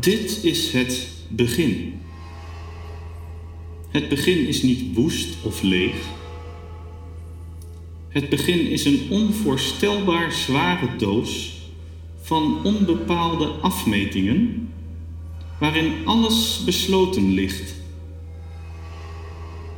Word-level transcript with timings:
Dit 0.00 0.44
is 0.44 0.72
het 0.72 1.08
begin. 1.28 2.00
Het 3.88 4.08
begin 4.08 4.46
is 4.46 4.62
niet 4.62 4.94
woest 4.94 5.36
of 5.42 5.62
leeg. 5.62 5.94
Het 8.08 8.28
begin 8.28 8.66
is 8.66 8.84
een 8.84 9.06
onvoorstelbaar 9.10 10.32
zware 10.32 10.96
doos 10.96 11.60
van 12.20 12.64
onbepaalde 12.64 13.46
afmetingen, 13.46 14.68
waarin 15.60 15.92
alles 16.04 16.62
besloten 16.64 17.32
ligt. 17.32 17.74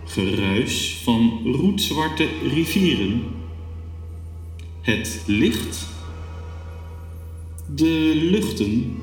Geruis 0.04 0.96
van 1.02 1.40
roetzwarte 1.44 2.28
rivieren. 2.42 3.22
Het 4.80 5.22
licht. 5.26 5.86
De 7.74 8.12
luchten. 8.14 9.02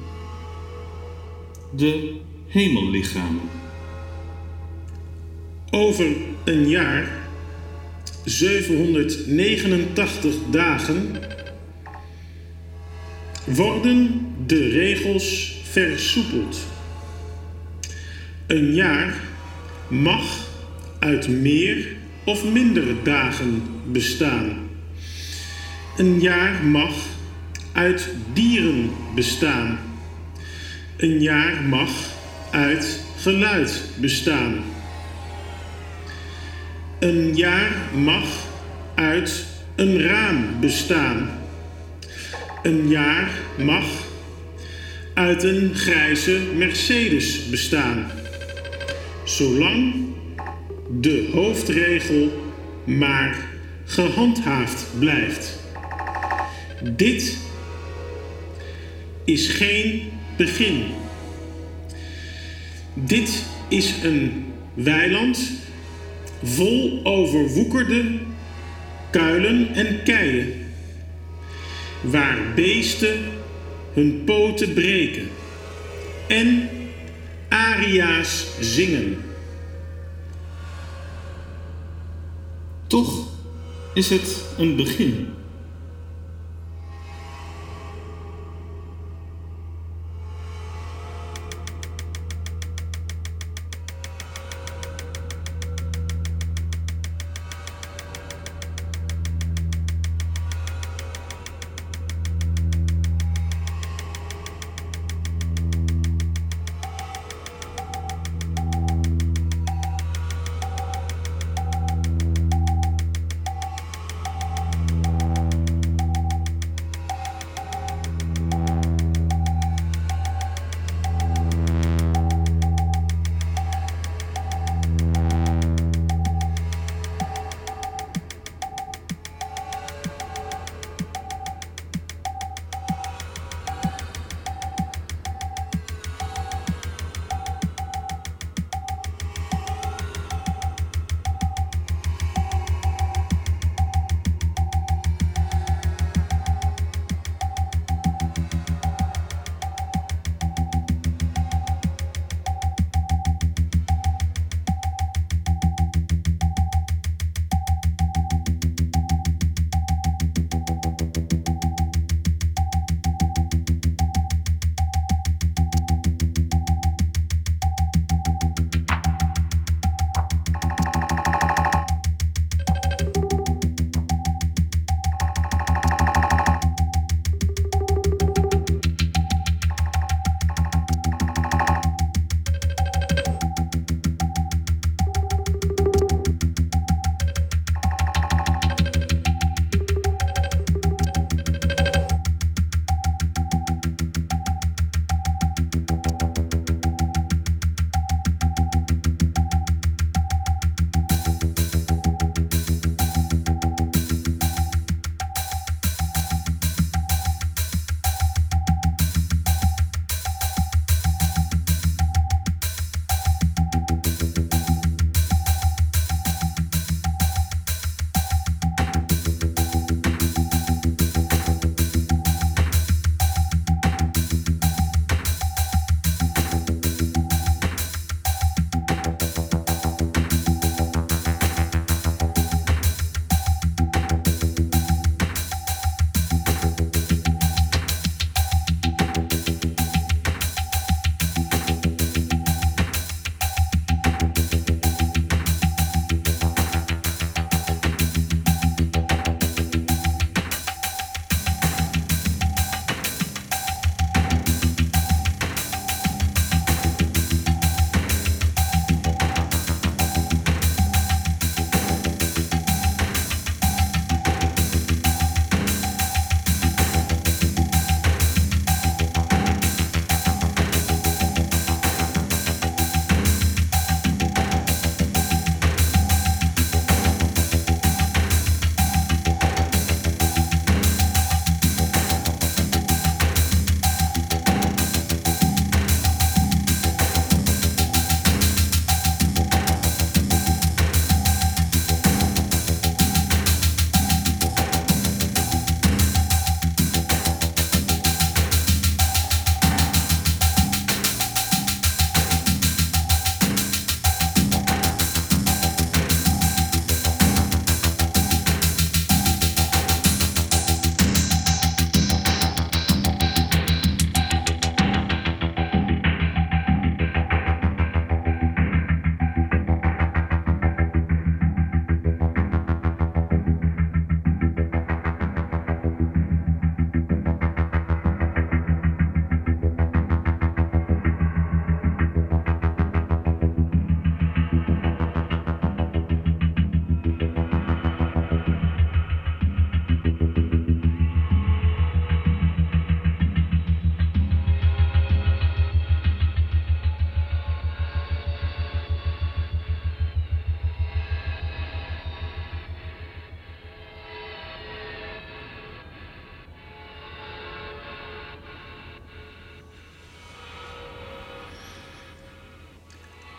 De 1.76 2.14
hemellichamen. 2.48 3.42
Over 5.70 6.08
een 6.44 6.70
jaar, 6.70 7.10
789 8.26 10.36
dagen, 10.52 11.16
worden 13.44 14.28
de 14.46 14.70
regels 14.70 15.56
versoepeld. 15.64 16.58
Een 18.48 18.74
jaar 18.74 19.22
mag 19.88 20.48
uit 21.00 21.28
meer 21.28 21.96
of 22.26 22.52
mindere 22.52 22.96
dagen 23.04 23.64
bestaan. 23.92 24.70
Een 25.98 26.20
jaar 26.20 26.66
mag 26.66 26.96
uit 27.72 28.10
dieren 28.34 28.90
bestaan. 29.16 29.87
Een 30.98 31.22
jaar 31.22 31.64
mag 31.64 31.90
uit 32.52 33.00
geluid 33.18 33.84
bestaan. 34.00 34.64
Een 37.00 37.36
jaar 37.36 37.72
mag 37.94 38.48
uit 38.96 39.46
een 39.76 40.02
raam 40.02 40.60
bestaan. 40.60 41.30
Een 42.64 42.88
jaar 42.88 43.30
mag 43.58 43.86
uit 45.14 45.44
een 45.44 45.76
grijze 45.76 46.42
Mercedes 46.56 47.50
bestaan. 47.50 48.12
Zolang 49.24 49.94
de 50.90 51.30
hoofdregel 51.34 52.52
maar 52.84 53.38
gehandhaafd 53.86 54.86
blijft. 55.00 55.60
Dit 56.96 57.38
is 59.24 59.48
geen 59.48 60.17
begin. 60.38 60.84
Dit 62.94 63.44
is 63.68 63.94
een 64.04 64.46
weiland 64.74 65.52
vol 66.44 67.00
overwoekerde 67.04 68.20
kuilen 69.10 69.74
en 69.74 70.04
keien, 70.04 70.54
waar 72.02 72.38
beesten 72.56 73.18
hun 73.94 74.22
poten 74.26 74.74
breken 74.74 75.28
en 76.28 76.70
aria's 77.50 78.46
zingen. 78.60 79.18
Toch 82.88 83.28
is 83.94 84.10
het 84.10 84.44
een 84.58 84.76
begin. 84.76 85.37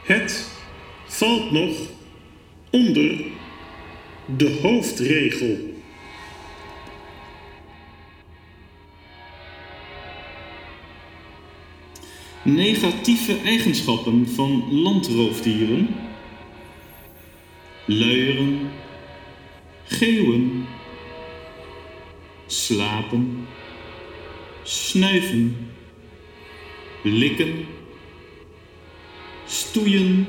Het 0.09 0.49
valt 1.07 1.51
nog 1.51 1.77
onder 2.71 3.25
de 4.37 4.59
hoofdregel. 4.63 5.57
Negatieve 12.43 13.37
eigenschappen 13.45 14.29
van 14.29 14.69
landroofdieren. 14.71 15.89
Luieren, 17.85 18.71
geeuwen, 19.85 20.67
slapen, 22.47 23.47
snuiven, 24.63 25.71
likken, 27.03 27.67
stoeien, 29.69 30.27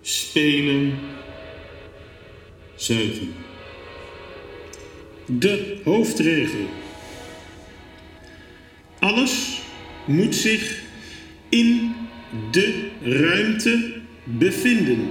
spelen, 0.00 0.98
zuigen. 2.74 3.34
De 5.26 5.80
hoofdregel. 5.84 6.68
Alles 8.98 9.60
moet 10.04 10.34
zich 10.34 10.82
in 11.48 11.94
de 12.50 12.88
ruimte 13.02 13.94
bevinden. 14.24 15.08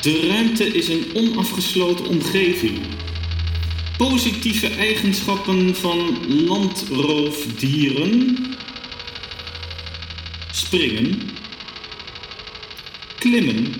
De 0.00 0.26
ruimte 0.26 0.66
is 0.66 0.88
een 0.88 1.04
onafgesloten 1.14 2.06
omgeving. 2.06 2.78
Positieve 3.96 4.66
eigenschappen 4.66 5.76
van 5.76 6.26
landroofdieren. 6.44 8.36
Springen. 10.52 11.30
Klimmen. 13.18 13.74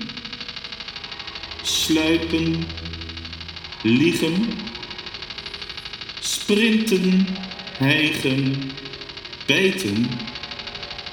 Sluipen. 1.62 2.64
Liegen. 3.82 4.48
Sprinten. 6.20 7.26
Hijgen. 7.78 8.54
Bijten. 9.46 10.10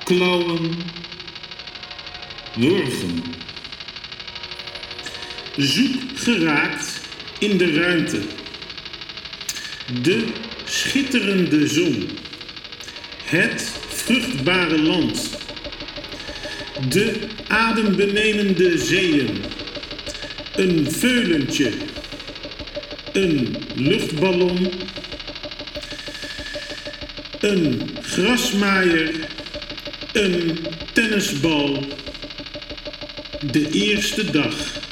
Klauwen. 0.04 0.72
Wurgen 2.56 3.24
zoek 5.58 6.02
geraakt 6.16 7.02
in 7.40 7.58
de 7.58 7.74
ruimte. 7.74 8.20
De 10.02 10.24
schitterende 10.66 11.68
zon. 11.68 12.10
Het 13.24 13.72
vruchtbare 13.88 14.82
land. 14.82 15.38
De 16.90 17.14
adembenemende 17.48 18.78
zeeën. 18.78 19.30
Een 20.56 20.92
veulentje. 20.92 21.72
Een 23.14 23.56
luchtballon. 23.76 24.72
Een 27.40 27.82
grasmaaier. 28.02 29.12
Een 30.14 30.58
tennisbal. 30.94 31.86
De 33.52 33.70
eerste 33.72 34.32
dag. 34.32 34.86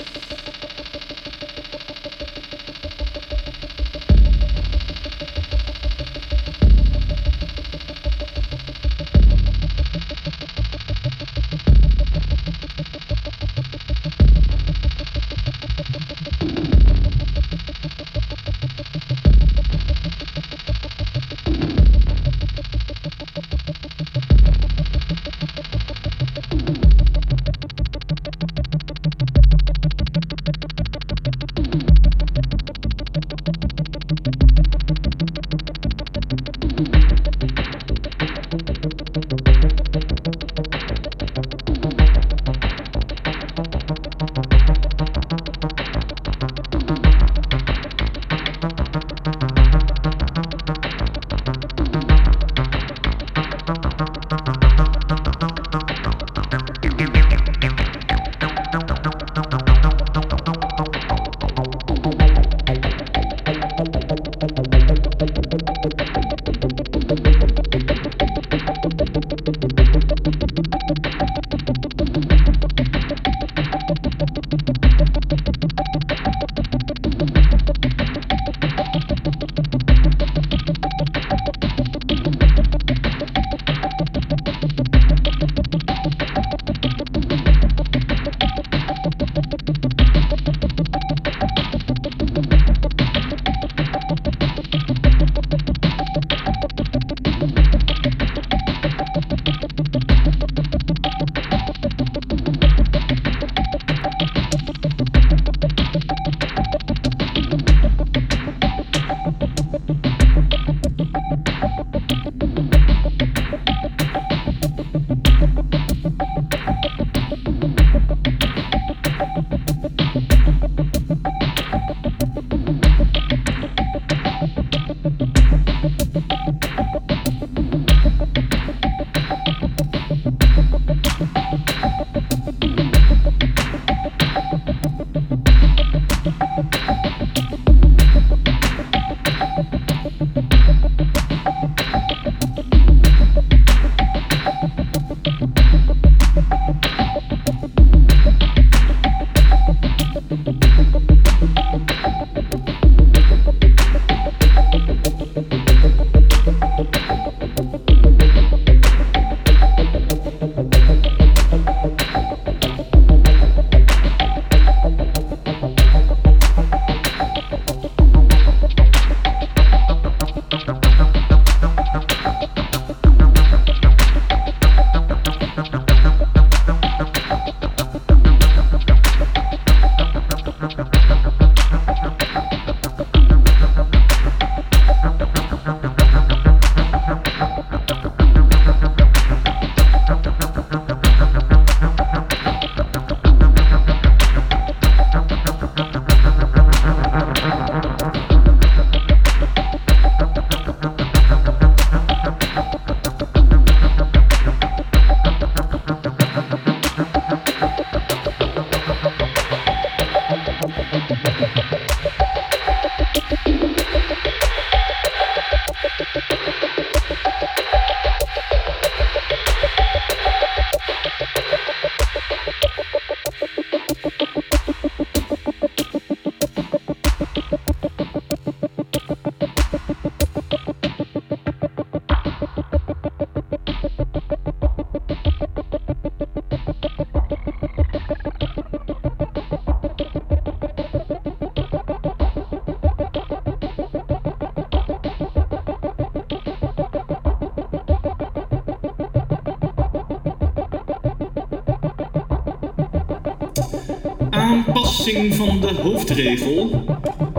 Hoofdregel. 256.08 256.84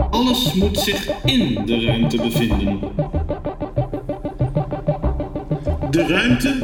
Alles 0.09 0.53
moet 0.53 0.79
zich 0.79 1.09
in 1.25 1.65
de 1.65 1.85
ruimte 1.85 2.17
bevinden. 2.17 2.79
De 5.91 6.07
ruimte 6.07 6.55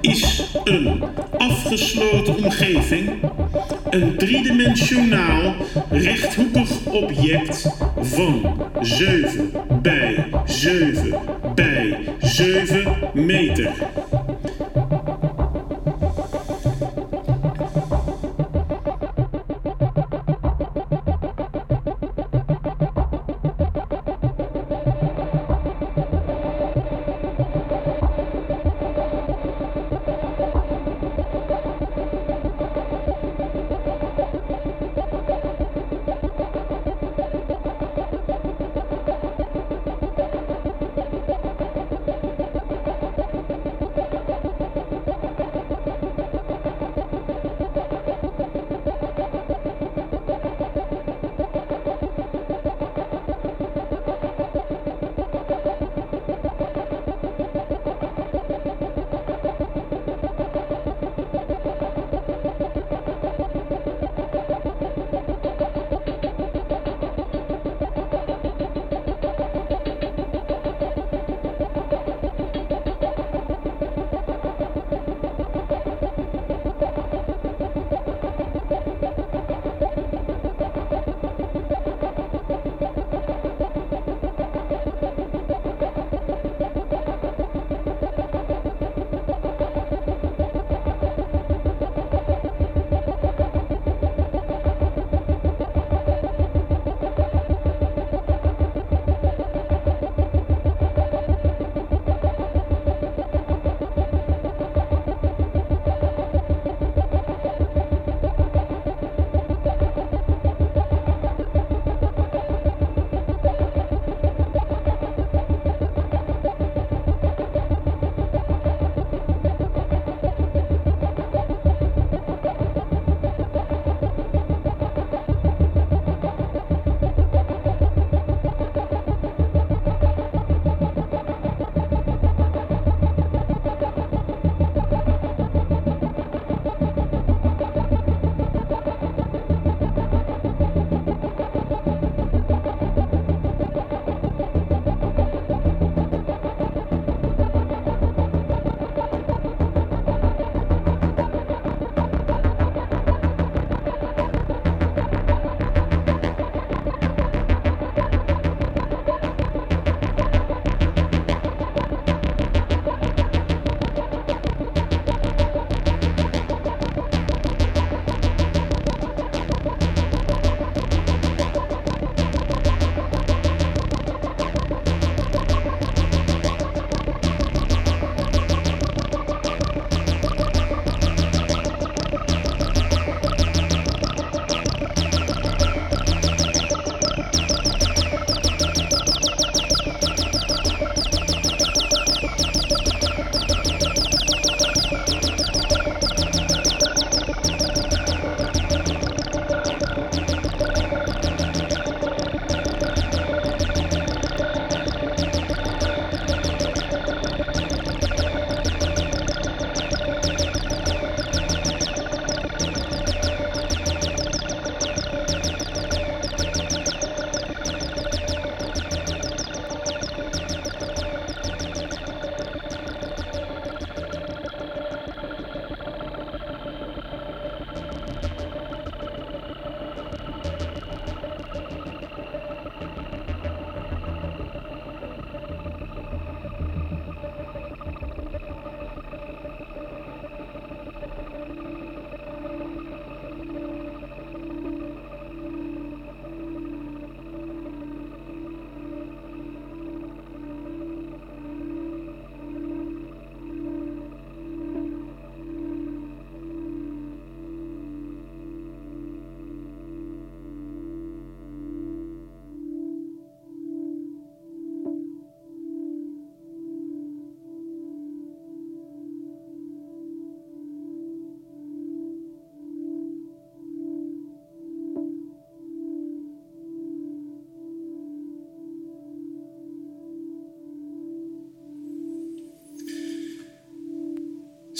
is 0.00 0.44
een 0.64 1.02
afgesloten 1.38 2.36
omgeving, 2.36 3.10
een 3.90 4.16
driedimensionaal 4.16 5.54
rechthoekig 5.90 6.86
object 6.86 7.68
van 8.00 8.42
7 8.80 9.52
bij 9.82 10.26
7 10.44 11.14
bij 11.54 11.98
7 12.20 12.96
meter. 13.12 13.72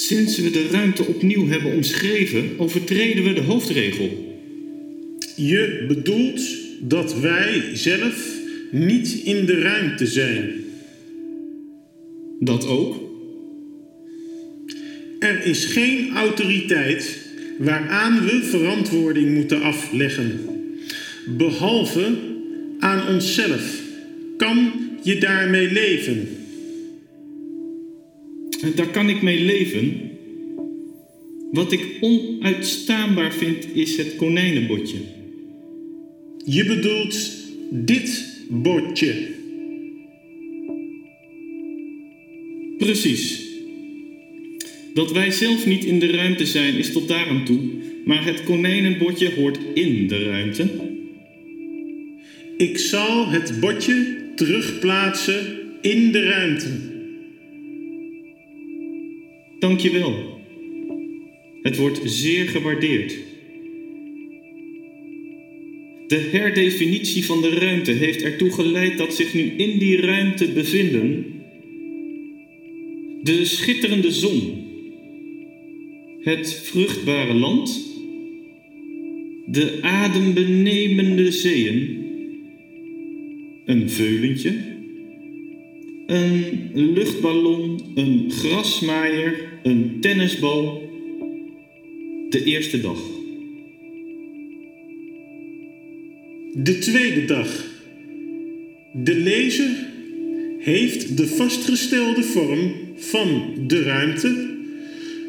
Sinds 0.06 0.38
we 0.38 0.50
de 0.50 0.68
ruimte 0.70 1.04
opnieuw 1.04 1.48
hebben 1.48 1.72
omschreven, 1.72 2.50
overtreden 2.58 3.24
we 3.24 3.32
de 3.32 3.40
hoofdregel. 3.40 4.36
Je 5.36 5.84
bedoelt 5.88 6.40
dat 6.80 7.20
wij 7.20 7.62
zelf 7.72 8.32
niet 8.70 9.20
in 9.24 9.46
de 9.46 9.60
ruimte 9.60 10.06
zijn. 10.06 10.64
Dat 12.40 12.66
ook? 12.66 13.00
Er 15.18 15.44
is 15.44 15.64
geen 15.64 16.10
autoriteit 16.14 17.18
waaraan 17.58 18.24
we 18.24 18.42
verantwoording 18.42 19.34
moeten 19.34 19.62
afleggen. 19.62 20.40
Behalve 21.26 22.06
aan 22.78 23.08
onszelf. 23.08 23.80
Kan 24.36 24.72
je 25.02 25.18
daarmee 25.18 25.72
leven? 25.72 26.28
Daar 28.74 28.90
kan 28.90 29.08
ik 29.08 29.22
mee 29.22 29.44
leven. 29.44 30.10
Wat 31.52 31.72
ik 31.72 31.84
onuitstaanbaar 32.00 33.32
vind 33.32 33.74
is 33.74 33.96
het 33.96 34.16
konijnenbotje. 34.16 34.98
Je 36.44 36.64
bedoelt 36.64 37.30
dit 37.70 38.38
bordje. 38.48 39.14
Precies. 42.78 43.42
Dat 44.94 45.12
wij 45.12 45.30
zelf 45.30 45.66
niet 45.66 45.84
in 45.84 45.98
de 45.98 46.10
ruimte 46.10 46.46
zijn 46.46 46.74
is 46.74 46.92
tot 46.92 47.08
daar 47.08 47.28
aan 47.28 47.44
toe, 47.44 47.60
maar 48.04 48.24
het 48.24 48.44
konijnenbordje 48.44 49.34
hoort 49.34 49.58
in 49.74 50.08
de 50.08 50.24
ruimte. 50.24 50.68
Ik 52.56 52.78
zal 52.78 53.28
het 53.28 53.60
bordje 53.60 54.16
terugplaatsen 54.34 55.58
in 55.80 56.12
de 56.12 56.22
ruimte. 56.22 56.93
Dank 59.64 59.80
je 59.80 59.90
wel. 59.90 60.40
Het 61.62 61.76
wordt 61.76 62.00
zeer 62.04 62.48
gewaardeerd. 62.48 63.16
De 66.06 66.28
herdefinitie 66.32 67.24
van 67.24 67.42
de 67.42 67.48
ruimte 67.48 67.90
heeft 67.90 68.22
ertoe 68.22 68.50
geleid 68.50 68.98
dat 68.98 69.14
zich 69.14 69.34
nu 69.34 69.42
in 69.42 69.78
die 69.78 70.00
ruimte 70.00 70.48
bevinden 70.48 71.24
de 73.22 73.44
schitterende 73.44 74.10
zon, 74.10 74.64
het 76.20 76.54
vruchtbare 76.54 77.34
land, 77.34 77.92
de 79.46 79.78
adembenemende 79.82 81.32
zeeën, 81.32 82.04
een 83.64 83.90
veulentje, 83.90 84.54
een 86.06 86.70
luchtballon, 86.72 87.80
een 87.94 88.30
grasmaaier, 88.30 89.52
een 89.64 89.96
tennisbal, 90.00 90.90
de 92.30 92.44
eerste 92.44 92.80
dag. 92.80 92.98
De 96.52 96.78
tweede 96.78 97.24
dag. 97.24 97.64
De 98.92 99.14
lezer 99.14 99.70
heeft 100.58 101.16
de 101.16 101.26
vastgestelde 101.26 102.22
vorm 102.22 102.72
van 102.96 103.54
de 103.66 103.82
ruimte, 103.82 104.54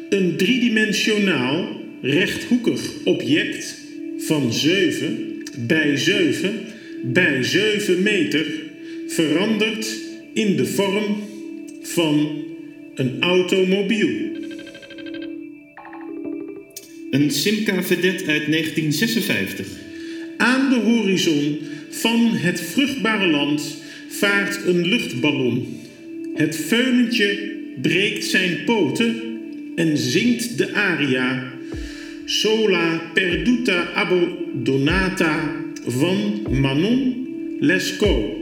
een 0.08 0.36
driedimensionaal 0.36 1.80
rechthoekig 2.00 2.92
object 3.04 3.84
van 4.18 4.52
7 4.52 5.42
bij 5.58 5.96
7 5.96 6.60
bij 7.02 7.42
7 7.42 8.02
meter, 8.02 8.46
veranderd 9.06 10.00
in 10.32 10.56
de 10.56 10.66
vorm 10.66 11.16
van 11.82 12.44
een 12.94 13.16
automobiel. 13.20 14.25
Een 17.16 17.30
Simca 17.30 17.82
Vedet 17.82 18.26
uit 18.26 18.46
1956. 18.46 19.66
Aan 20.36 20.70
de 20.70 20.76
horizon 20.76 21.58
van 21.90 22.30
het 22.32 22.60
vruchtbare 22.60 23.26
land 23.26 23.76
vaart 24.08 24.60
een 24.66 24.86
luchtballon. 24.86 25.80
Het 26.34 26.56
veulentje 26.56 27.52
breekt 27.82 28.24
zijn 28.24 28.64
poten 28.64 29.22
en 29.74 29.98
zingt 29.98 30.58
de 30.58 30.72
aria 30.72 31.52
Sola 32.24 33.00
perduta 33.14 33.82
abbandonata 33.94 35.52
van 35.86 36.46
Manon 36.50 37.26
Lescaut. 37.60 38.35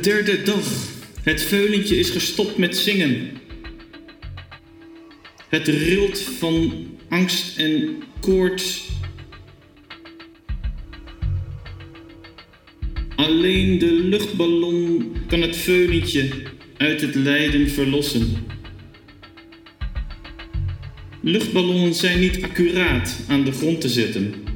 De 0.00 0.06
derde 0.06 0.42
dag. 0.42 0.64
Het 1.22 1.42
veulentje 1.42 1.96
is 1.96 2.10
gestopt 2.10 2.56
met 2.56 2.76
zingen. 2.76 3.30
Het 5.48 5.68
rilt 5.68 6.20
van 6.20 6.86
angst 7.08 7.58
en 7.58 8.02
koorts. 8.20 8.88
Alleen 13.16 13.78
de 13.78 13.92
luchtballon 13.92 15.12
kan 15.26 15.40
het 15.40 15.56
veulentje 15.56 16.28
uit 16.76 17.00
het 17.00 17.14
lijden 17.14 17.70
verlossen. 17.70 18.36
Luchtballonnen 21.20 21.94
zijn 21.94 22.20
niet 22.20 22.42
accuraat 22.42 23.20
aan 23.28 23.44
de 23.44 23.52
grond 23.52 23.80
te 23.80 23.88
zetten. 23.88 24.49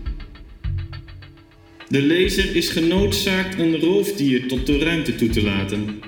De 1.94 2.02
lezer 2.02 2.56
is 2.56 2.68
genoodzaakt 2.68 3.58
een 3.58 3.80
roofdier 3.80 4.48
tot 4.48 4.66
de 4.66 4.78
ruimte 4.78 5.14
toe 5.14 5.28
te 5.28 5.42
laten. 5.42 6.00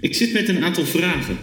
Ik 0.00 0.14
zit 0.14 0.32
met 0.32 0.48
een 0.48 0.64
aantal 0.64 0.84
vragen. 0.84 1.38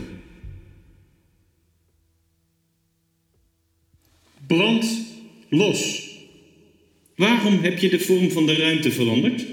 Brand 4.48 4.86
los. 5.50 6.13
Waarom 7.16 7.60
heb 7.62 7.78
je 7.78 7.90
de 7.90 8.00
vorm 8.00 8.32
van 8.32 8.46
de 8.46 8.56
ruimte 8.56 8.92
veranderd? 8.92 9.46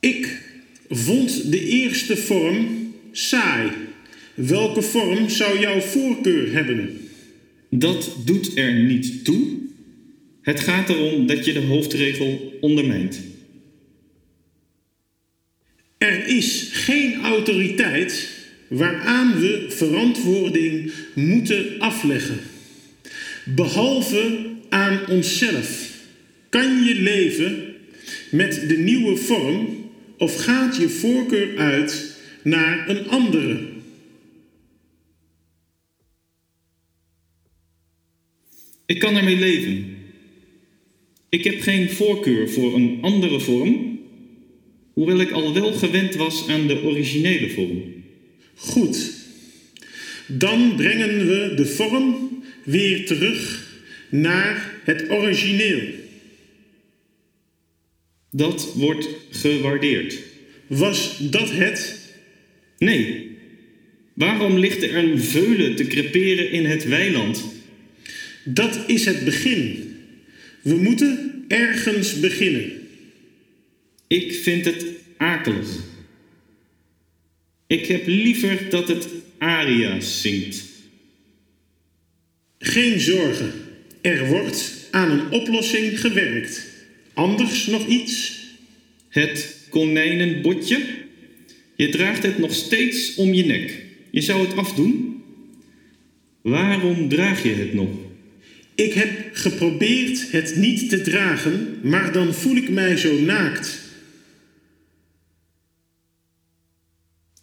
Ik 0.00 0.42
vond 0.88 1.50
de 1.50 1.64
eerste 1.64 2.16
vorm 2.16 2.92
saai. 3.12 3.70
Welke 4.34 4.82
vorm 4.82 5.28
zou 5.28 5.60
jouw 5.60 5.80
voorkeur 5.80 6.52
hebben? 6.52 6.98
Dat 7.70 8.16
doet 8.24 8.58
er 8.58 8.74
niet 8.74 9.24
toe. 9.24 9.58
Het 10.42 10.60
gaat 10.60 10.88
erom 10.88 11.26
dat 11.26 11.44
je 11.44 11.52
de 11.52 11.60
hoofdregel 11.60 12.58
ondermijnt. 12.60 13.20
Er 15.98 16.26
is 16.26 16.68
geen 16.72 17.20
autoriteit 17.22 18.28
waaraan 18.68 19.40
we 19.40 19.66
verantwoording 19.68 20.92
moeten 21.14 21.78
afleggen. 21.78 22.38
Behalve 23.44 24.38
aan 24.68 25.06
onszelf. 25.08 25.89
Kan 26.50 26.84
je 26.84 26.94
leven 26.94 27.74
met 28.30 28.68
de 28.68 28.76
nieuwe 28.76 29.16
vorm 29.16 29.90
of 30.18 30.36
gaat 30.36 30.76
je 30.76 30.88
voorkeur 30.88 31.58
uit 31.58 32.20
naar 32.42 32.88
een 32.88 33.08
andere? 33.08 33.68
Ik 38.86 38.98
kan 38.98 39.16
ermee 39.16 39.38
leven. 39.38 39.96
Ik 41.28 41.44
heb 41.44 41.60
geen 41.60 41.90
voorkeur 41.90 42.50
voor 42.50 42.74
een 42.74 42.98
andere 43.00 43.40
vorm, 43.40 44.00
hoewel 44.92 45.20
ik 45.20 45.30
al 45.30 45.54
wel 45.54 45.72
gewend 45.72 46.14
was 46.14 46.48
aan 46.48 46.66
de 46.66 46.82
originele 46.82 47.50
vorm. 47.50 47.82
Goed. 48.54 49.12
Dan 50.26 50.76
brengen 50.76 51.26
we 51.26 51.52
de 51.56 51.66
vorm 51.66 52.28
weer 52.64 53.06
terug 53.06 53.68
naar 54.08 54.74
het 54.84 55.10
origineel. 55.10 55.99
Dat 58.30 58.72
wordt 58.74 59.08
gewaardeerd. 59.30 60.18
Was 60.66 61.18
dat 61.30 61.50
het? 61.50 61.98
Nee. 62.78 63.38
Waarom 64.14 64.58
ligt 64.58 64.82
er 64.82 64.96
een 64.96 65.20
veulen 65.20 65.76
te 65.76 65.86
creperen 65.86 66.50
in 66.50 66.64
het 66.64 66.84
weiland? 66.84 67.44
Dat 68.44 68.78
is 68.86 69.04
het 69.04 69.24
begin. 69.24 69.94
We 70.62 70.74
moeten 70.74 71.44
ergens 71.48 72.20
beginnen. 72.20 72.72
Ik 74.06 74.34
vind 74.34 74.64
het 74.64 74.84
akelig. 75.16 75.68
Ik 77.66 77.86
heb 77.86 78.06
liever 78.06 78.70
dat 78.70 78.88
het 78.88 79.08
aria's 79.38 80.20
zingt. 80.20 80.64
Geen 82.58 83.00
zorgen. 83.00 83.52
Er 84.00 84.26
wordt 84.26 84.72
aan 84.90 85.10
een 85.10 85.30
oplossing 85.30 86.00
gewerkt. 86.00 86.69
Anders 87.14 87.66
nog 87.66 87.86
iets? 87.86 88.38
Het 89.08 89.66
konijnenbotje? 89.68 90.86
Je 91.76 91.88
draagt 91.88 92.22
het 92.22 92.38
nog 92.38 92.54
steeds 92.54 93.14
om 93.14 93.34
je 93.34 93.44
nek. 93.44 93.84
Je 94.10 94.20
zou 94.20 94.46
het 94.46 94.56
afdoen? 94.56 95.22
Waarom 96.42 97.08
draag 97.08 97.42
je 97.42 97.54
het 97.54 97.74
nog? 97.74 97.90
Ik 98.74 98.92
heb 98.92 99.10
geprobeerd 99.32 100.30
het 100.30 100.56
niet 100.56 100.88
te 100.88 101.00
dragen, 101.00 101.78
maar 101.82 102.12
dan 102.12 102.34
voel 102.34 102.56
ik 102.56 102.68
mij 102.68 102.96
zo 102.96 103.20
naakt. 103.20 103.80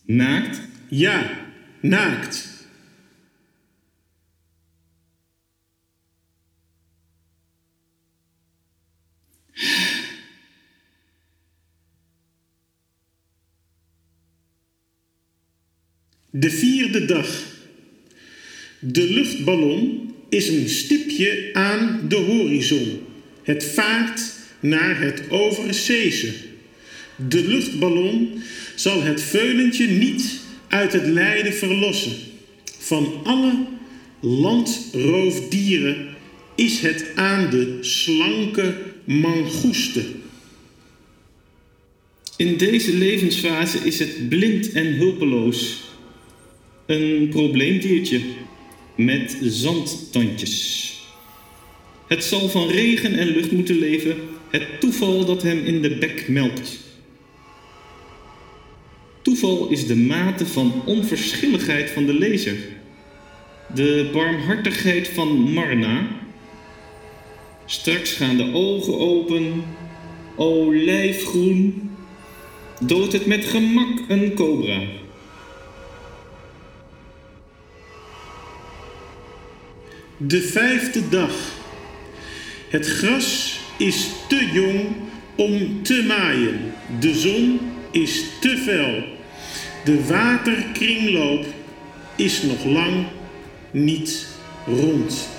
Naakt? 0.06 0.62
Ja, 0.90 1.46
naakt. 1.82 2.57
De 16.40 16.50
vierde 16.50 17.06
dag. 17.06 17.44
De 18.80 19.10
luchtballon 19.14 20.12
is 20.30 20.48
een 20.48 20.70
stipje 20.70 21.50
aan 21.54 22.02
de 22.08 22.16
horizon. 22.16 23.00
Het 23.44 23.64
vaart 23.64 24.22
naar 24.60 25.02
het 25.02 25.22
overzeese. 25.30 26.34
De 27.16 27.48
luchtballon 27.48 28.42
zal 28.76 29.04
het 29.04 29.22
veulentje 29.22 29.88
niet 29.88 30.40
uit 30.68 30.94
het 30.94 31.08
lijden 31.08 31.54
verlossen. 31.54 32.14
Van 32.78 33.22
alle 33.24 33.54
landroofdieren 34.20 36.08
is 36.56 36.80
het 36.80 37.06
aan 37.16 37.50
de 37.50 37.78
slanke 37.82 38.78
mangoeste. 39.04 40.04
In 42.36 42.58
deze 42.58 42.94
levensfase 42.98 43.78
is 43.78 44.00
het 44.00 44.30
blind 44.30 44.72
en 44.72 44.94
hulpeloos. 44.94 45.86
Een 46.88 47.28
probleemdiertje 47.30 48.22
met 48.96 49.38
zandtandjes. 49.42 50.86
Het 52.08 52.24
zal 52.24 52.50
van 52.50 52.68
regen 52.68 53.18
en 53.18 53.28
lucht 53.28 53.52
moeten 53.52 53.80
leven, 53.80 54.16
het 54.50 54.80
toeval 54.80 55.26
dat 55.26 55.42
hem 55.42 55.66
in 55.66 55.82
de 55.82 55.96
bek 55.96 56.28
melkt. 56.28 56.80
Toeval 59.22 59.70
is 59.70 59.88
de 59.88 59.96
mate 59.96 60.46
van 60.46 60.82
onverschilligheid 60.86 61.90
van 61.90 62.06
de 62.06 62.14
lezer. 62.14 62.58
De 63.76 64.10
barmhartigheid 64.14 65.08
van 65.08 65.28
Marna. 65.28 66.08
Straks 67.66 68.12
gaan 68.12 68.38
de 68.38 68.54
ogen 68.54 69.00
open, 69.00 69.64
olijfgroen. 70.36 71.90
Dood 72.80 73.14
het 73.14 73.26
met 73.26 73.46
gemak 73.46 74.00
een 74.08 74.34
cobra. 74.34 74.82
De 80.20 80.42
vijfde 80.42 81.10
dag. 81.10 81.32
Het 82.70 82.88
gras 82.88 83.60
is 83.78 84.08
te 84.28 84.50
jong 84.54 84.86
om 85.36 85.84
te 85.84 86.04
maaien. 86.08 86.74
De 87.00 87.14
zon 87.14 87.60
is 87.92 88.24
te 88.42 88.58
fel. 88.58 89.04
De 89.86 90.08
waterkringloop 90.08 91.46
is 92.16 92.42
nog 92.42 92.66
lang 92.66 93.06
niet 93.72 94.28
rond. 94.66 95.37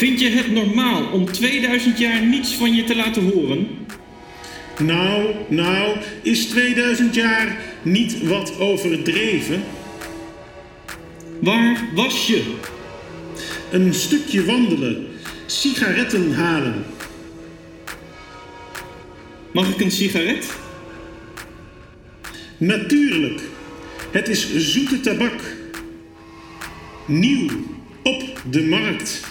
Vind 0.00 0.20
je 0.20 0.28
het 0.28 0.50
normaal 0.50 1.10
om 1.12 1.32
2000 1.32 1.98
jaar 1.98 2.22
niets 2.22 2.54
van 2.54 2.74
je 2.74 2.84
te 2.84 2.96
laten 2.96 3.30
horen? 3.32 3.68
Nou, 4.78 5.34
nou, 5.48 5.96
is 6.22 6.46
2000 6.46 7.14
jaar 7.14 7.58
niet 7.82 8.26
wat 8.26 8.58
overdreven? 8.58 9.62
Waar 11.40 11.88
was 11.94 12.26
je? 12.26 12.54
Een 13.70 13.94
stukje 13.94 14.44
wandelen, 14.44 15.06
sigaretten 15.46 16.34
halen. 16.34 16.84
Mag 19.52 19.68
ik 19.68 19.80
een 19.80 19.90
sigaret? 19.90 20.46
natuurlijk. 22.58 23.40
Het 24.10 24.28
is 24.28 24.56
zoete 24.56 25.00
tabak. 25.00 25.40
Nieuw 27.06 27.48
op 28.02 28.40
de 28.50 28.62
markt. 28.62 29.29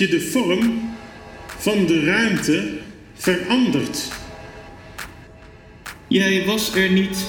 Je 0.00 0.08
de 0.08 0.20
vorm 0.20 0.90
van 1.58 1.86
de 1.86 2.04
ruimte 2.04 2.78
veranderd? 3.14 4.08
Jij 6.08 6.44
was 6.44 6.74
er 6.74 6.90
niet. 6.90 7.26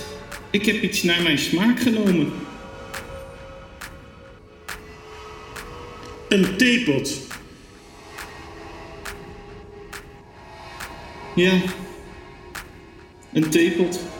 Ik 0.49 0.65
heb 0.65 0.81
iets 0.81 1.03
naar 1.03 1.21
mijn 1.21 1.37
smaak 1.37 1.79
genomen. 1.79 2.33
Een 6.29 6.57
theepot. 6.57 7.19
Ja. 11.35 11.61
Een 13.33 13.49
theepot. 13.49 14.10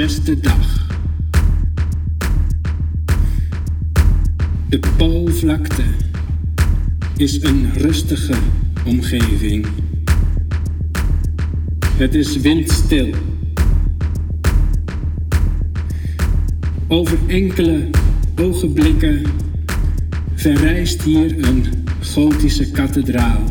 Zesde 0.00 0.40
dag. 0.40 0.86
De 4.68 4.80
Poolvlakte 4.96 5.82
is 7.16 7.42
een 7.42 7.70
rustige 7.74 8.34
omgeving. 8.86 9.66
Het 11.96 12.14
is 12.14 12.36
windstil. 12.36 13.14
Over 16.88 17.18
enkele 17.26 17.88
ogenblikken 18.36 19.22
verrijst 20.34 21.02
hier 21.02 21.44
een 21.44 21.64
gotische 22.00 22.70
kathedraal. 22.70 23.49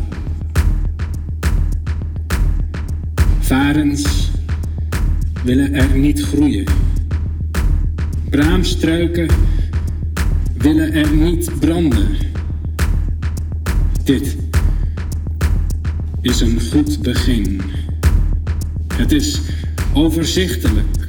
Willen 5.50 5.74
er 5.74 5.98
niet 5.98 6.22
groeien. 6.22 6.64
Braamstruiken 8.28 9.28
willen 10.58 10.92
er 10.92 11.12
niet 11.12 11.50
branden. 11.58 12.08
Dit 14.04 14.36
is 16.20 16.40
een 16.40 16.60
goed 16.72 17.02
begin. 17.02 17.60
Het 18.94 19.12
is 19.12 19.40
overzichtelijk. 19.92 21.06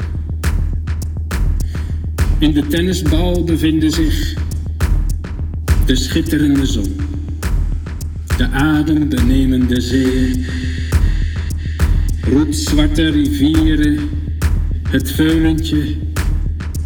In 2.40 2.54
de 2.54 2.68
tennisbal 2.68 3.44
bevinden 3.44 3.92
zich 3.92 4.34
de 5.86 5.96
schitterende 5.96 6.66
zon, 6.66 6.96
de 8.38 8.48
adembenemende 8.48 9.82
zee, 9.82 10.46
roetzwarte 12.22 13.10
rivieren, 13.10 14.11
het 14.92 15.12
veulentje, 15.12 15.96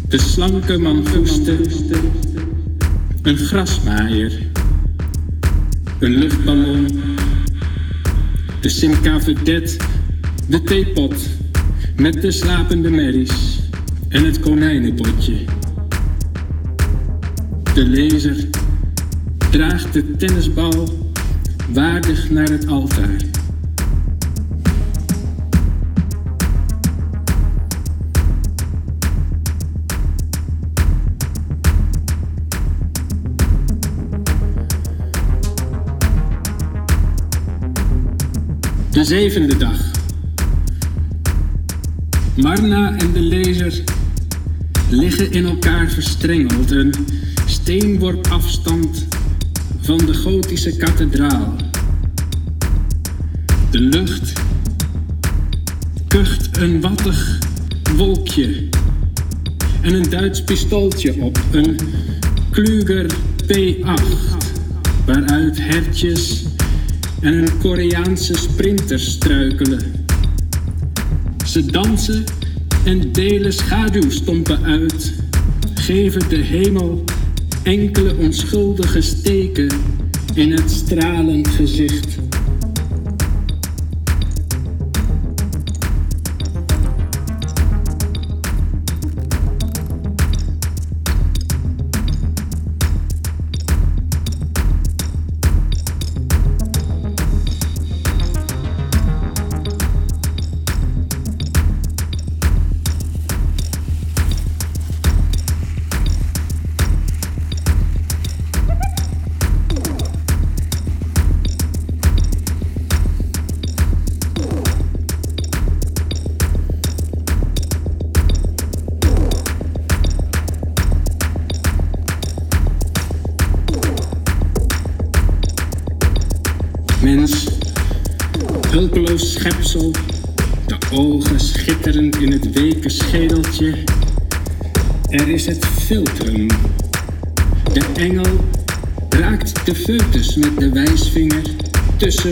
de 0.08 0.18
slanke 0.18 0.78
mangoeste, 0.78 1.58
een 3.22 3.36
grasmaaier, 3.36 4.32
een 5.98 6.10
luchtballon, 6.10 6.86
de 8.60 8.68
Simca 8.68 9.18
de 10.48 10.62
theepot 10.64 11.14
met 11.96 12.22
de 12.22 12.30
slapende 12.30 12.90
merries 12.90 13.60
en 14.08 14.24
het 14.24 14.40
konijnenpotje. 14.40 15.36
De 17.74 17.84
lezer 17.84 18.36
draagt 19.50 19.92
de 19.92 20.16
tennisbal 20.16 20.88
waardig 21.72 22.30
naar 22.30 22.48
het 22.48 22.66
altaar. 22.66 23.35
Zevende 39.06 39.56
dag. 39.56 39.90
Marna 42.36 42.96
en 42.96 43.12
de 43.12 43.20
lezer 43.20 43.82
liggen 44.90 45.32
in 45.32 45.44
elkaar 45.44 45.90
verstrengeld, 45.90 46.70
een 46.70 46.94
steenworp 47.46 48.26
afstand 48.26 49.06
van 49.80 49.98
de 49.98 50.14
gotische 50.14 50.76
kathedraal. 50.76 51.56
De 53.70 53.80
lucht 53.80 54.32
kucht 56.08 56.56
een 56.56 56.80
wattig 56.80 57.38
wolkje 57.96 58.68
en 59.80 59.94
een 59.94 60.10
Duits 60.10 60.44
pistooltje 60.44 61.20
op, 61.20 61.38
een 61.50 61.76
Kluger 62.50 63.10
P8, 63.44 64.36
waaruit 65.04 65.58
hertjes 65.58 66.44
en 67.20 67.34
een 67.34 67.58
Koreaanse 67.58 68.34
sprinter 68.34 69.00
struikelen. 69.00 70.04
Ze 71.46 71.66
dansen 71.66 72.24
en 72.84 73.12
delen 73.12 73.52
schaduwstompen 73.52 74.64
uit, 74.64 75.12
geven 75.74 76.28
de 76.28 76.36
hemel 76.36 77.04
enkele 77.62 78.16
onschuldige 78.16 79.00
steken 79.00 79.68
in 80.34 80.52
het 80.52 80.70
stralend 80.70 81.48
gezicht. 81.48 82.25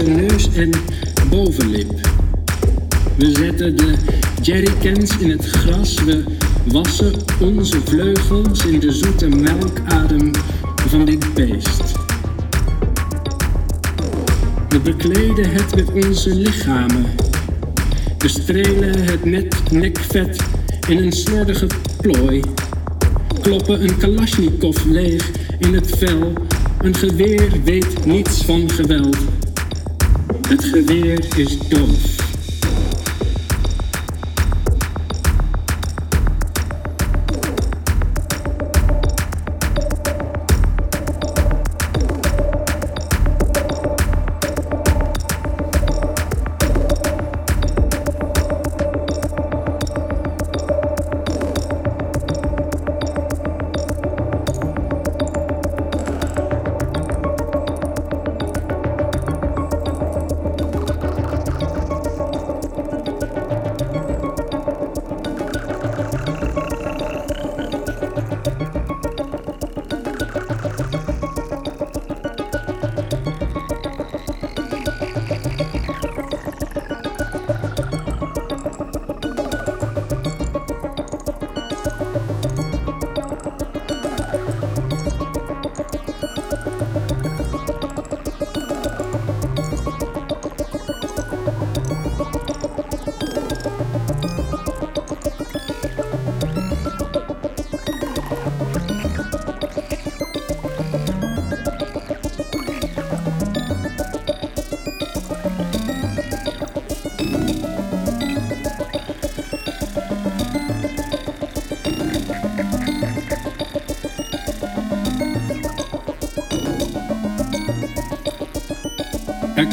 Neus 0.03 0.49
en 0.55 0.71
bovenlip. 1.31 1.93
We 3.17 3.31
zetten 3.31 3.77
de 3.77 3.95
jerrycans 4.43 5.19
in 5.19 5.31
het 5.31 5.45
gras, 5.45 5.95
we 5.95 6.25
wassen 6.65 7.13
onze 7.41 7.81
vleugels 7.85 8.67
in 8.67 8.81
de 8.81 8.93
zoete 8.93 9.29
melkadem 9.29 10.31
van 10.89 11.05
dit 11.05 11.35
beest. 11.35 11.83
We 14.69 14.81
bekleden 14.81 15.51
het 15.51 15.75
met 15.75 16.05
onze 16.05 16.35
lichamen. 16.35 17.05
We 18.19 18.29
strelen 18.29 19.05
het 19.05 19.25
net 19.25 19.71
nekvet 19.71 20.43
in 20.89 20.99
een 20.99 21.13
slordige 21.13 21.67
plooi. 22.01 22.43
Kloppen 23.43 23.83
een 23.83 23.97
kalasjnikov 23.97 24.85
leeg 24.85 25.31
in 25.59 25.75
het 25.75 25.97
vel. 25.97 26.33
Een 26.79 26.95
geweer 26.95 27.51
weet 27.65 28.07
niets 28.07 28.45
van 28.45 28.71
geweld. 28.71 29.34
Het 30.49 30.65
geweer 30.65 31.39
is 31.39 31.59
doof. 31.59 32.14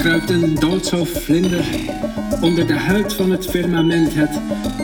Kruipt 0.02 0.30
een 0.30 0.56
doodshoofdvlinder 0.56 1.66
onder 2.42 2.68
de 2.68 2.74
huid 2.74 3.14
van 3.14 3.32
het 3.32 3.46
firmament. 3.46 4.14
Het 4.14 4.40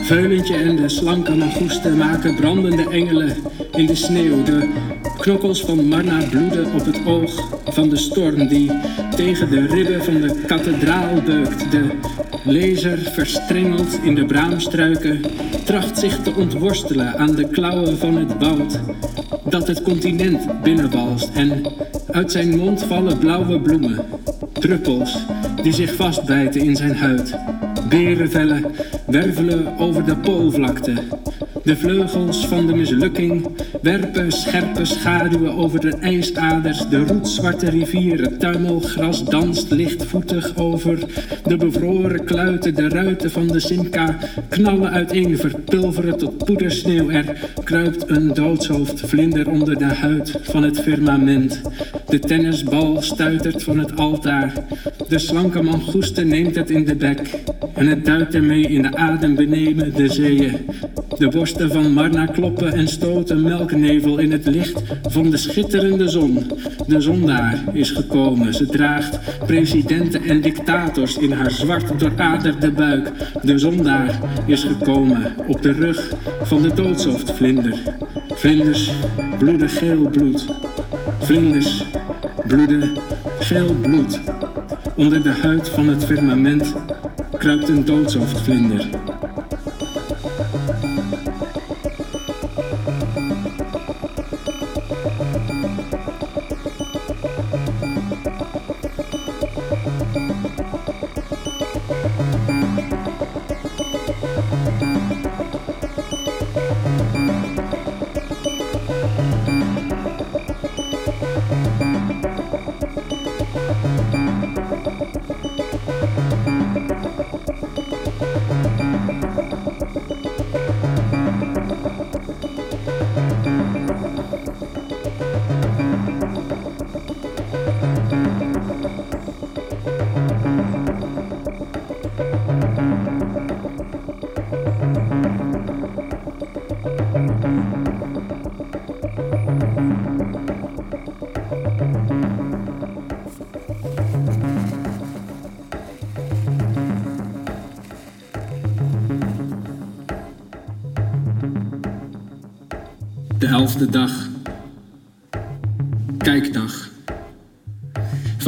veulentje 0.05 0.55
en 0.55 0.76
de 0.76 0.89
slanke 0.89 1.36
magoesten 1.36 1.97
maken 1.97 2.36
brandende 2.36 2.89
engelen 2.89 3.36
in 3.72 3.86
de 3.86 3.95
sneeuw. 3.95 4.43
De 4.43 4.70
knokkels 5.18 5.61
van 5.61 5.88
Marna 5.88 6.28
bloeden 6.30 6.74
op 6.74 6.86
het 6.86 7.05
oog 7.05 7.61
van 7.65 7.89
de 7.89 7.95
storm 7.95 8.47
die 8.47 8.72
tegen 9.15 9.49
de 9.49 9.65
ribben 9.65 10.03
van 10.03 10.22
de 10.22 10.41
kathedraal 10.47 11.22
beukt. 11.22 11.72
De 11.72 11.89
lezer, 12.43 12.97
verstrengeld 12.97 13.99
in 14.03 14.15
de 14.15 14.26
braamstruiken, 14.26 15.22
tracht 15.65 15.99
zich 15.99 16.20
te 16.22 16.36
ontworstelen 16.36 17.18
aan 17.18 17.36
de 17.36 17.49
klauwen 17.49 17.97
van 17.97 18.18
het 18.18 18.38
woud 18.39 18.80
dat 19.49 19.68
het 19.68 19.82
continent 19.82 20.61
binnenwalst 20.63 21.30
en 21.34 21.63
uit 22.11 22.32
zijn 22.32 22.57
mond 22.57 22.84
vallen 22.84 23.18
blauwe 23.18 23.59
bloemen. 23.59 24.16
Druppels 24.68 25.26
die 25.63 25.74
zich 25.74 25.95
vastbijten 25.95 26.61
in 26.61 26.76
zijn 26.76 26.95
huid. 26.95 27.36
Berenvellen 27.89 28.65
wervelen 29.05 29.78
over 29.78 30.05
de 30.05 30.15
poolvlakte. 30.15 30.93
De 31.63 31.78
vleugels 31.78 32.47
van 32.47 32.68
de 32.68 32.76
mislukking 32.76 33.47
werpen 33.82 34.32
scherpe 34.32 34.86
schaduwen 34.86 35.53
over 35.53 35.80
de 35.80 35.95
ijsaders. 35.95 36.89
De 36.89 37.03
roetzwarte 37.03 37.70
rivier, 37.70 38.22
het 38.22 38.39
tuimelgras 38.39 39.26
danst 39.26 39.72
lichtvoetig 39.72 40.55
over 40.55 40.99
de 41.43 41.57
bevroren 41.57 42.24
kluiten. 42.24 42.76
De 42.76 42.89
ruiten 42.89 43.32
van 43.32 43.47
de 43.47 43.59
Simca 43.59 44.18
knallen 44.49 44.91
uiteen, 44.91 45.38
verpulveren 45.38 46.18
tot 46.18 46.45
poedersneeuw. 46.45 47.09
Er 47.09 47.49
kruipt 47.63 48.09
een 48.09 48.34
doodshoofdvlinder 48.34 49.49
onder 49.49 49.78
de 49.78 49.93
huid 49.93 50.39
van 50.41 50.63
het 50.63 50.80
firmament. 50.80 51.61
De 52.09 52.19
tennisbal 52.19 53.01
stuitert 53.01 53.63
van 53.63 53.79
het 53.79 53.97
altaar. 53.97 54.53
De 55.07 55.19
slanke 55.19 55.61
mangoeste 55.61 56.23
neemt 56.23 56.55
het 56.55 56.69
in 56.69 56.85
de 56.85 56.95
bek. 56.95 57.19
En 57.73 57.87
het 57.87 58.05
duikt 58.05 58.33
ermee 58.33 58.67
in 58.67 58.81
de 58.81 58.95
adem 58.95 59.35
beneden 59.35 59.93
de 59.93 60.09
zeeën. 60.09 60.57
De 61.17 61.27
borsten 61.27 61.71
van 61.71 61.93
Marna 61.93 62.25
kloppen 62.25 62.73
en 62.73 62.87
stoten 62.87 63.41
melknevel 63.41 64.17
in 64.17 64.31
het 64.31 64.45
licht 64.45 64.81
van 65.01 65.29
de 65.29 65.37
schitterende 65.37 66.09
zon. 66.09 66.51
De 66.87 67.01
zondaar 67.01 67.63
is 67.73 67.91
gekomen. 67.91 68.53
Ze 68.53 68.65
draagt 68.65 69.19
presidenten 69.45 70.23
en 70.23 70.41
dictators 70.41 71.17
in 71.17 71.31
haar 71.31 71.51
zwart 71.51 71.99
dooraderde 71.99 72.71
buik. 72.71 73.11
De 73.43 73.57
zondaar 73.57 74.19
is 74.45 74.63
gekomen 74.63 75.33
op 75.47 75.61
de 75.61 75.71
rug 75.71 76.15
van 76.41 76.61
de 76.61 76.73
doodshoofdvlinder. 76.73 77.79
Vlinders 78.33 78.91
bloeden 79.39 79.69
geel 79.69 80.09
bloed. 80.09 80.45
Vlinders 81.20 81.84
bloeden 82.47 82.97
geel 83.39 83.74
bloed. 83.82 84.20
Onder 84.95 85.24
de 85.24 85.30
huid 85.30 85.70
van 85.70 85.88
het 85.88 86.05
firmament 86.05 86.74
kruipt 87.38 87.70
een 87.70 87.86
doodshoofdvlinder. 87.86 88.89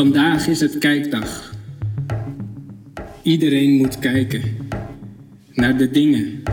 Vandaag 0.10 0.48
is 0.48 0.60
het 0.60 0.78
kijkdag. 0.78 1.54
Iedereen 3.22 3.72
moet 3.72 4.00
kijken 4.00 4.42
naar 5.54 5.78
de 5.78 5.92
dingen 5.92 6.44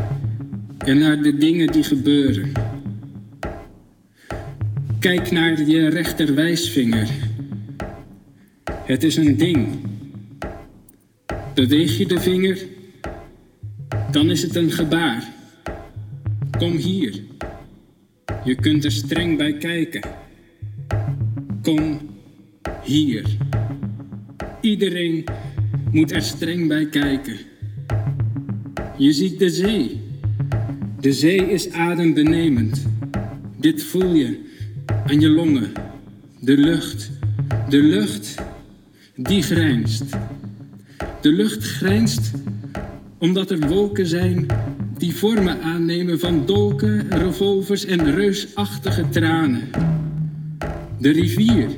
en 0.79 0.99
naar 0.99 1.23
de 1.23 1.37
dingen 1.37 1.73
die 1.73 1.83
gebeuren. 1.83 2.53
Kijk 4.99 5.31
naar 5.31 5.63
je 5.63 5.89
rechterwijsvinger. 5.89 7.09
Het 8.85 9.03
is 9.03 9.17
een 9.17 9.37
ding. 9.37 9.69
Beweeg 11.55 11.99
je 11.99 12.07
de 12.07 12.21
vinger, 12.21 12.59
dan 14.11 14.31
is 14.31 14.43
het 14.43 14.57
een 14.57 14.71
gebaar. 14.71 15.25
Kom 16.59 16.77
hier. 16.77 17.21
Je 18.45 18.55
kunt 18.55 18.85
er 18.85 18.93
streng 18.93 19.37
bij 19.37 19.53
kijken. 19.53 20.03
Kom 21.63 22.15
hier. 22.87 23.37
Iedereen 24.61 25.25
moet 25.91 26.13
er 26.13 26.23
streng 26.23 26.69
bij 26.69 26.87
kijken. 26.87 27.37
Je 28.99 29.13
ziet 29.13 29.39
de 29.39 29.51
zee. 29.51 30.01
De 31.01 31.13
zee 31.13 31.51
is 31.51 31.71
adembenemend. 31.71 32.87
Dit 33.61 33.83
voel 33.83 34.15
je 34.15 34.39
aan 35.07 35.21
je 35.21 35.29
longen. 35.29 35.73
De 36.41 36.57
lucht. 36.57 37.11
De 37.69 37.83
lucht 37.83 38.35
die 39.17 39.43
grijnst. 39.43 40.05
De 41.21 41.33
lucht 41.33 41.65
grijnst 41.65 42.31
omdat 43.19 43.51
er 43.51 43.69
wolken 43.69 44.07
zijn 44.07 44.47
die 44.99 45.15
vormen 45.15 45.63
aannemen 45.63 46.19
van 46.19 46.47
dolken, 46.47 47.11
revolvers 47.11 47.85
en 47.85 48.15
reusachtige 48.15 49.09
tranen. 49.09 49.71
De 50.99 51.11
rivier. 51.11 51.69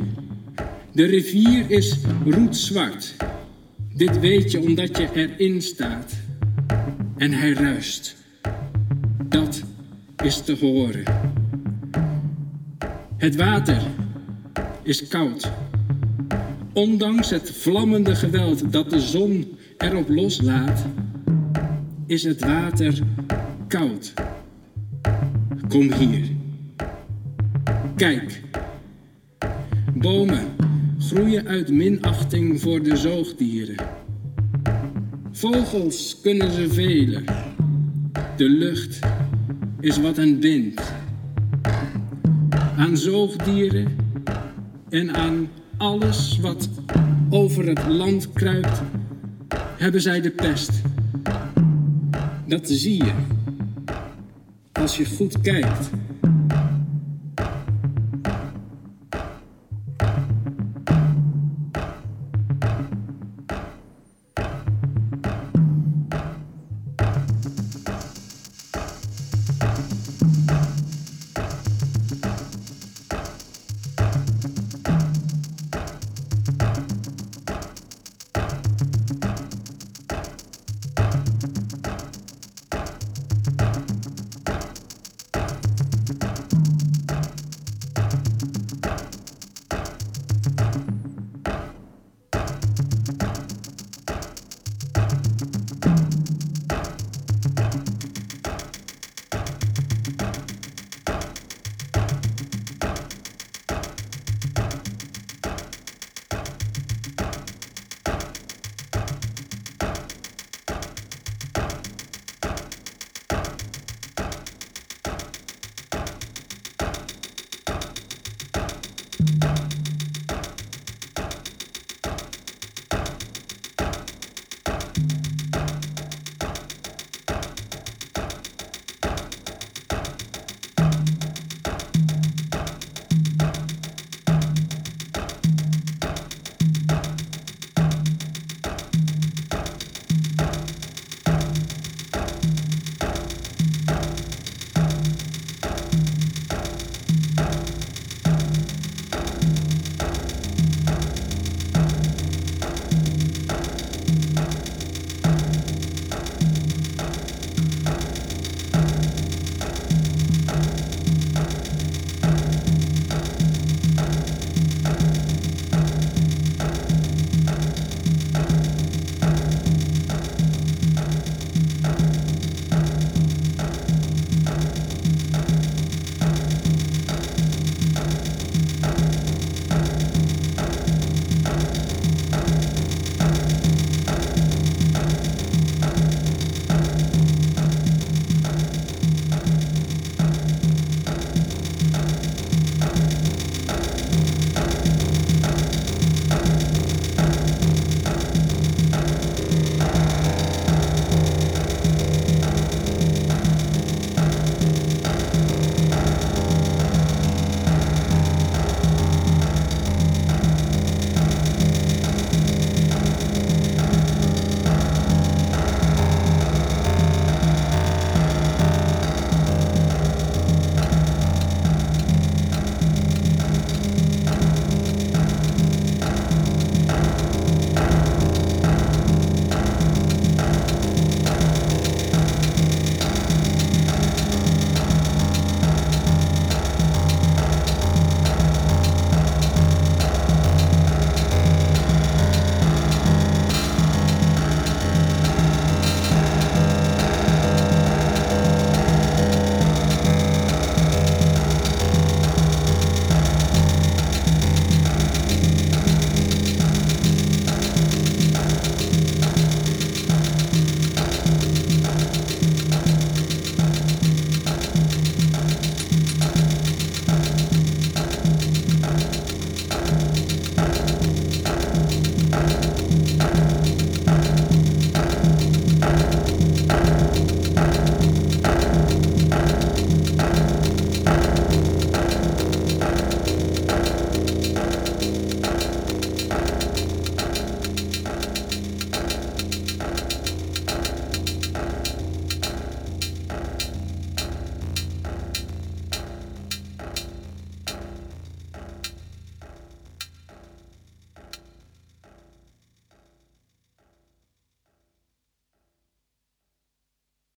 De 0.99 1.05
rivier 1.05 1.71
is 1.71 1.97
roetzwart. 2.25 3.15
Dit 3.95 4.21
weet 4.21 4.51
je 4.51 4.61
omdat 4.61 4.97
je 4.97 5.09
erin 5.15 5.63
staat. 5.63 6.13
En 7.17 7.33
hij 7.33 7.53
ruist. 7.53 8.17
Dat 9.29 9.63
is 10.25 10.41
te 10.41 10.57
horen. 10.61 11.03
Het 13.17 13.37
water 13.37 13.83
is 14.83 15.09
koud. 15.09 15.51
Ondanks 16.73 17.31
het 17.31 17.51
vlammende 17.51 18.15
geweld 18.15 18.73
dat 18.73 18.91
de 18.91 19.01
zon 19.01 19.57
erop 19.77 20.09
loslaat, 20.09 20.87
is 22.07 22.23
het 22.23 22.41
water 22.41 22.99
koud. 23.69 24.13
Kom 25.69 25.93
hier. 25.93 26.29
Kijk. 27.97 28.41
Bomen 29.95 30.67
groeien 31.09 31.47
uit 31.47 31.71
minachting 31.71 32.61
voor 32.61 32.83
de 32.83 32.97
zoogdieren. 32.97 33.77
Vogels 35.33 36.19
kunnen 36.23 36.53
ze 36.53 36.71
velen. 36.71 37.25
De 38.37 38.49
lucht 38.49 38.99
is 39.81 39.99
wat 40.01 40.17
hen 40.17 40.41
bindt. 40.41 40.93
Aan 42.77 42.97
zoogdieren 42.97 43.97
en 44.89 45.15
aan 45.15 45.49
alles 45.77 46.39
wat 46.41 46.69
over 47.31 47.67
het 47.67 47.87
land 47.87 48.33
kruipt, 48.33 48.83
hebben 49.77 50.01
zij 50.01 50.21
de 50.21 50.31
pest. 50.31 50.71
Dat 52.47 52.69
zie 52.69 53.05
je 53.05 53.13
als 54.73 54.97
je 54.97 55.05
goed 55.07 55.41
kijkt. 55.41 55.91